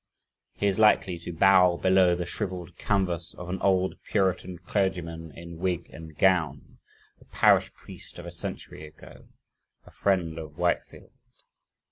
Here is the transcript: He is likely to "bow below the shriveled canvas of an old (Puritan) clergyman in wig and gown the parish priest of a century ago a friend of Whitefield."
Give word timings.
He 0.55 0.65
is 0.65 0.79
likely 0.79 1.19
to 1.19 1.31
"bow 1.31 1.77
below 1.77 2.15
the 2.15 2.25
shriveled 2.25 2.75
canvas 2.75 3.35
of 3.35 3.49
an 3.49 3.61
old 3.61 4.01
(Puritan) 4.09 4.57
clergyman 4.57 5.31
in 5.33 5.59
wig 5.59 5.91
and 5.93 6.17
gown 6.17 6.79
the 7.19 7.25
parish 7.25 7.71
priest 7.73 8.17
of 8.17 8.25
a 8.25 8.31
century 8.31 8.87
ago 8.87 9.27
a 9.85 9.91
friend 9.91 10.39
of 10.39 10.57
Whitefield." 10.57 11.13